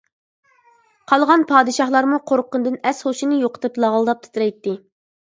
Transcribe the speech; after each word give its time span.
قالغان 1.11 1.43
پادىشاھلارمۇ 1.51 2.19
قورققىنىدىن 2.31 2.79
ئەس-ھوشىنى 2.91 3.37
يوقىتىپ 3.43 3.77
لاغىلداپ 3.83 4.23
تىترەيتتى. 4.25 4.75